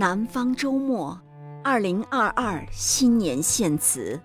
[0.00, 1.20] 南方周末，
[1.62, 4.18] 二零二二新年献词。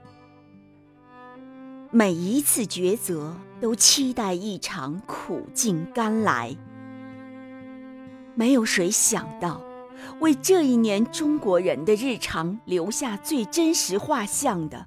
[1.91, 6.55] 每一次抉择，都期待一场苦尽甘来。
[8.35, 9.59] 没有谁想到，
[10.21, 14.85] 为这一年中国人的日常留下最真实画像的，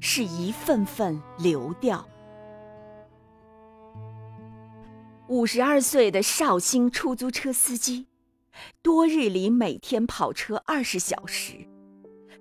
[0.00, 2.04] 是一份份流调。
[5.28, 8.08] 五十二岁的绍兴出租车司机，
[8.82, 11.66] 多日里每天跑车二十小时。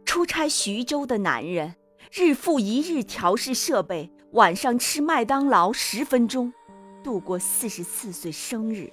[0.05, 1.75] 出差徐州的男人，
[2.11, 6.53] 日复一日调试设备，晚上吃麦当劳十分钟，
[7.03, 8.91] 度过四十四岁生日。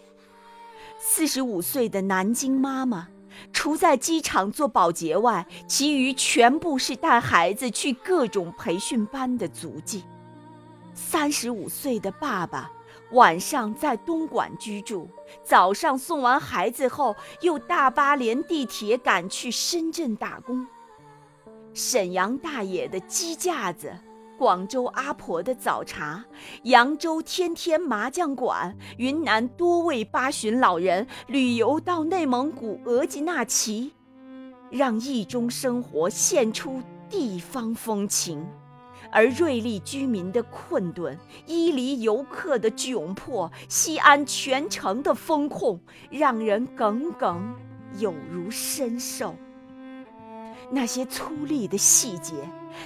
[0.98, 3.08] 四十五岁的南京妈妈，
[3.52, 10.04] 除在机场做保洁外，其余全部是带孩子去各种培训班的足迹。
[10.94, 12.70] 三十五岁的爸爸。
[13.12, 15.08] 晚上在东莞居住，
[15.42, 20.66] 早上送完孩子后，又大巴连地铁赶去深圳打工。
[21.74, 23.92] 沈阳大爷的鸡架子，
[24.38, 26.24] 广州阿婆的早茶，
[26.64, 33.92] 扬州天天麻将馆，云南多位八旬老人旅游到内蒙古额济纳旗，
[34.70, 38.46] 让驿中生活现出地方风情。
[39.12, 45.78] 而瑞丽居民的困顿，伊犁游客的窘迫，西安全城的风控，
[46.10, 47.54] 让人耿耿
[47.98, 49.36] 有如深受。
[50.70, 52.32] 那些粗粝的细节，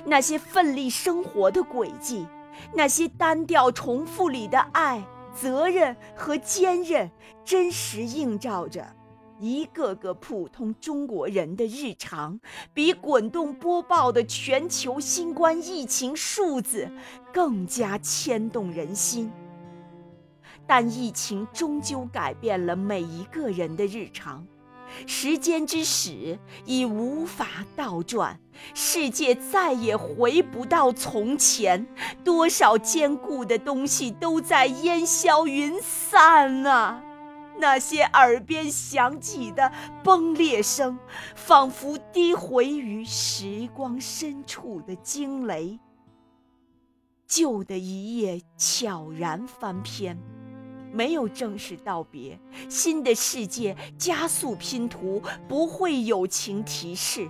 [0.04, 2.27] 那些奋力生活的轨迹，
[2.74, 5.00] 那些单调重复里的爱、
[5.32, 7.08] 责任和坚韧，
[7.44, 8.84] 真实映照着。
[9.38, 12.40] 一个个普通中国人的日常，
[12.72, 16.90] 比滚动播报的全球新冠疫情数字
[17.32, 19.30] 更加牵动人心。
[20.66, 24.44] 但疫情终究改变了每一个人的日常，
[25.06, 27.46] 时间之矢已无法
[27.76, 28.41] 倒转，
[28.75, 31.86] 世界再也回不到从前，
[32.25, 37.02] 多少坚固的东西都在烟消云散啊！
[37.59, 39.72] 那些耳边响起的
[40.05, 40.99] 崩裂声，
[41.34, 45.78] 仿佛低回于时光深处的惊雷。
[47.27, 50.17] 旧的一页悄然翻篇，
[50.93, 57.28] 没有正式道别，新的世界加速拼图，不会友情提示。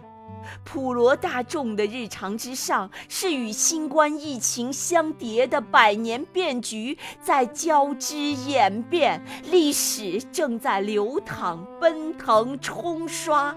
[0.64, 9.20] 普罗大众的日常之上，是与新冠疫情相叠的百年变局在交织演变，
[9.50, 13.56] 历史正在流淌、奔腾、冲刷，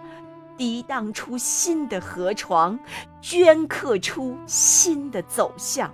[0.57, 2.79] 涤荡出新的河床，
[3.21, 5.93] 镌刻出新的走向。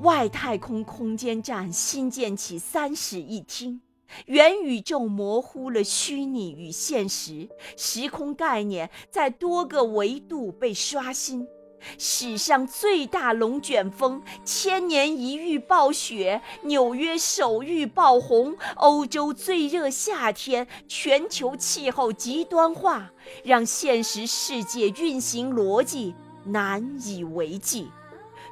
[0.00, 3.80] 外太空空间站新建起三室一厅。
[4.26, 11.46] 元宇宙模糊了虚拟与现实，时空概念在多个维度被刷新。
[11.96, 23.10] 史上最大龙卷风，千年一遇暴雪，纽约首遇爆红，欧洲最热夏天，全球气候极端化，
[23.42, 27.88] 让现实世界运行逻辑难以为继。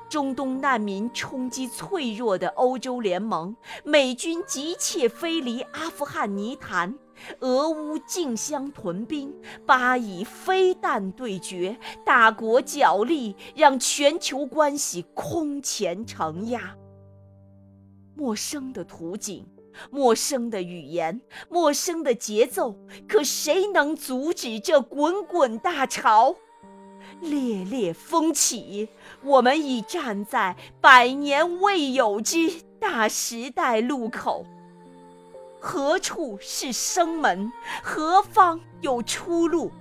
[0.08, 3.54] 中东难民冲击脆弱的欧洲联盟，
[3.84, 6.98] 美军急切飞离阿富汗泥潭，
[7.41, 9.34] 俄乌竞相屯兵，
[9.66, 16.75] 巴以飞弹对决，大国角力让全球关系空前承压。
[18.14, 19.46] 陌生的图景，
[19.90, 21.20] 陌生的语言，
[21.50, 22.75] 陌生的节奏，
[23.06, 26.34] 可谁能阻止这滚滚大潮？
[27.21, 28.89] 烈烈风起，
[29.23, 34.47] 我们已站在百年未有之大时代路口。
[35.61, 37.53] 何处是生门？
[37.83, 39.73] 何方有出路？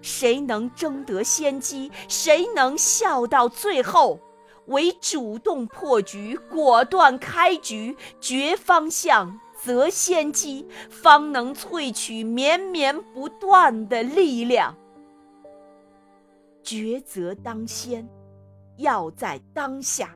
[0.00, 1.90] 谁能争得先机？
[2.08, 4.18] 谁能笑到最后？
[4.66, 14.74] 唯主动破局，果断开局，决方向，择先机，方能萃取绵绵不断的力量。
[16.66, 18.04] 抉择当先，
[18.78, 20.10] 要在当下。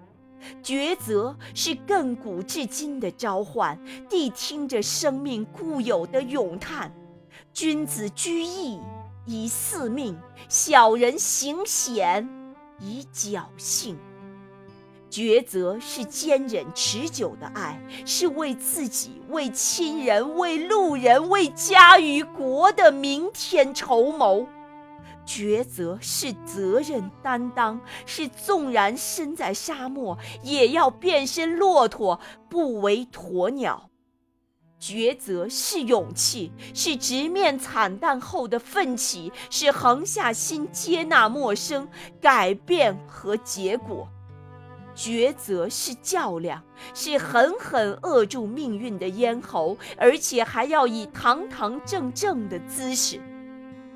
[0.65, 6.93] 抉择是亘古至今的召唤，谛听着生命固有的咏叹。
[7.53, 8.81] 君子居易
[9.27, 10.19] 以四命，
[10.49, 12.29] 小人行险
[12.81, 13.97] 以侥幸。
[15.09, 24.49] 抉择是坚忍持久的爱，是为自己、为亲人、为路人、为家与国的明天筹谋。
[25.31, 32.19] 抉择是责任担当，是纵然身在沙漠，也要变身骆驼，
[32.49, 33.89] 不为鸵鸟。
[34.81, 41.89] 抉择是勇气，是直面惨淡后的奋起，是横下心接纳陌生、
[42.21, 44.09] 改变和结果。
[44.97, 46.61] 抉择是较量，
[46.93, 53.21] 是狠狠扼住命运的咽喉，而且还要以堂堂正正的姿势。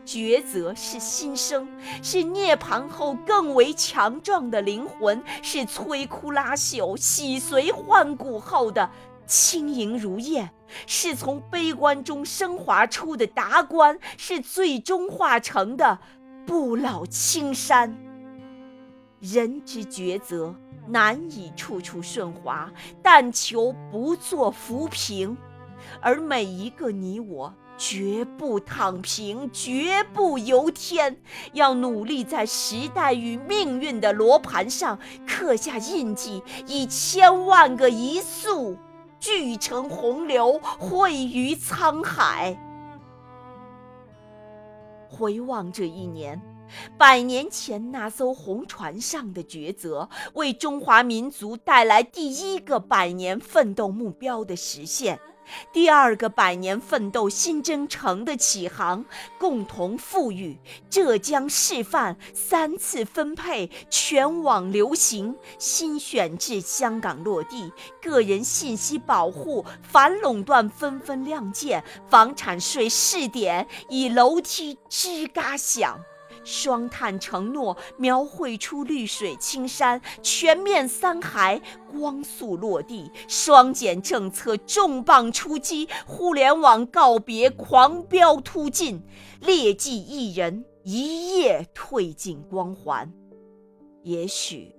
[0.04, 1.66] 抉择是新生，
[2.02, 8.90] 是涅槃后更为强壮的灵魂，是摧枯拉朽、洗髓换骨后的
[9.26, 10.50] 轻盈如燕，
[10.86, 15.98] 是从悲观中升华出的达观，是最终化成的
[16.46, 17.96] 不老青山。
[19.20, 20.54] 人之抉择，
[20.86, 22.70] 难以处处顺滑，
[23.02, 25.34] 但求不做浮萍，
[26.02, 27.54] 而每一个你我。
[27.76, 31.16] 绝不躺平，绝不由天，
[31.52, 38.76] 要努力在时代与命运的罗盘上刻下印记，以千万个一粟
[39.18, 42.56] 聚成洪流，汇于沧海。
[45.08, 46.40] 回望这一年，
[46.98, 55.20] 百年前那艘红船上的抉择，为中华民族带来第一个百年奋斗目标的实现。
[55.72, 59.04] 第二个百年奋斗新征程的起航，
[59.38, 60.58] 共同富裕
[60.88, 75.98] 浙江示范三次分配全网流行新选制香港落地，个人信息保护反垄断纷纷亮剑，房产税试点以楼梯吱嘎响。
[76.42, 81.60] 双碳承诺描绘出绿水青山，全面三孩
[81.92, 89.02] 光速落地；双减政策重磅出击，互联网告别狂飙突进，
[89.40, 93.12] 劣迹艺人一夜褪尽光环。
[94.02, 94.74] 也许，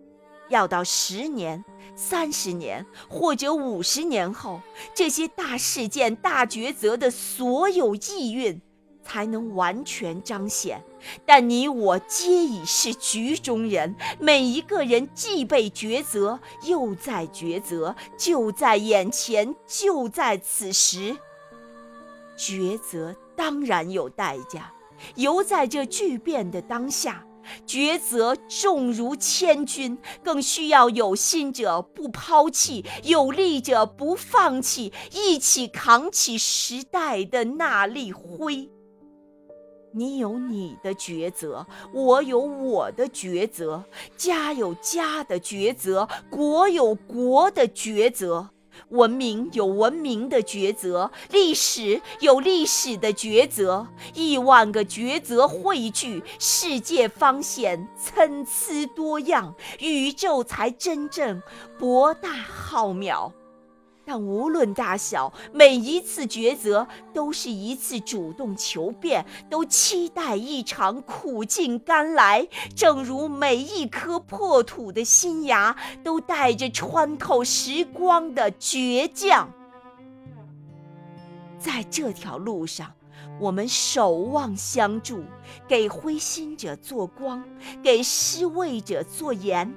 [0.49, 1.65] 要到十年、
[1.95, 4.61] 三十年或者五十年后，
[4.93, 8.61] 这些大事件、大抉择的所有意蕴。
[9.05, 10.83] 才能完全彰显，
[11.25, 21.15] 但你我皆已是局中人，每一个人既被抉择，又在抉择，就在眼前，就在此时。
[22.35, 24.73] 抉择当然有代价，
[25.15, 27.23] 犹在这巨变的当下，
[27.65, 38.69] 抉择重如千钧，更需要有心者不抛弃，有力者不放弃，一起扛起时代的那粒灰。
[39.97, 43.81] 你有你的抉择，我有我的抉择，
[44.17, 48.49] 家有家的抉择，国有国的抉择，
[48.89, 61.41] 文明有文明的抉择，历史有历史的抉择，亿万个抉择汇聚，世界方显参差多样，宇宙才真正
[61.79, 63.31] 博大浩渺。
[64.05, 72.47] 但无论大小，每一次抉择都是一次主动求变，都期待一场苦尽甘来。
[72.75, 79.49] 正如每一颗破土的新芽，都带着穿透时光的倔强。
[81.57, 82.93] 在这条路上，
[83.39, 85.23] 我们守望相助，
[85.67, 87.43] 给灰心者做光，
[87.81, 89.73] 给失位者做盐。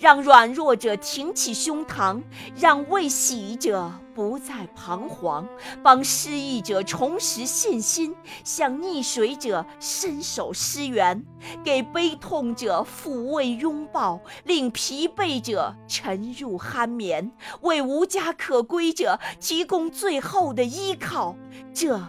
[0.00, 2.22] 让软弱者挺起胸膛，
[2.56, 5.46] 让未喜者不再彷徨，
[5.82, 11.22] 帮失意者重拾信心，向溺水者伸手施援，
[11.62, 17.30] 给悲痛者抚慰拥抱，令疲惫者沉入酣眠，
[17.60, 21.36] 为无家可归者提供最后的依靠。
[21.74, 22.00] 这，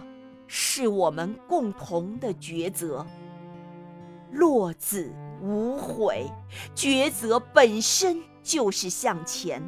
[0.46, 3.06] 是我们共同的抉择。
[4.30, 5.12] 落子。
[5.42, 6.30] 无悔，
[6.74, 9.60] 抉择本身就是向前，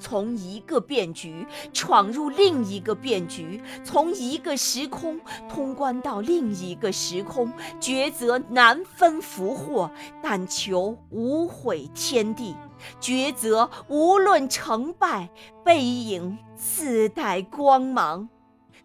[0.00, 5.20] 从一个变局闯入另一个变局，从一个时空
[5.50, 7.52] 通关到另一个时空。
[7.78, 9.90] 抉择难分福祸，
[10.22, 12.56] 但求无悔天地。
[13.00, 15.28] 抉择无论成败，
[15.62, 18.30] 背影自带光芒。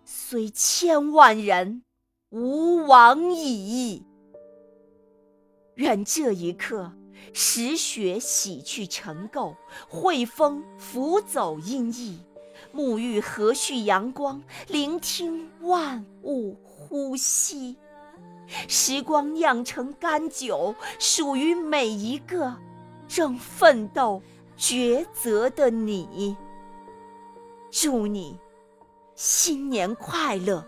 [0.03, 1.83] 虽千万人，
[2.31, 4.03] 吾往矣。
[5.75, 6.91] 愿这一刻，
[7.33, 9.55] 时雪洗去尘垢，
[9.87, 12.17] 惠风拂走阴翳，
[12.73, 17.77] 沐浴和煦阳光，聆听万物呼吸。
[18.67, 22.55] 时光酿成甘酒，属于每一个
[23.07, 24.21] 正奋斗
[24.57, 26.37] 抉择的你。
[27.71, 28.37] 祝你
[29.15, 30.63] 新年快乐！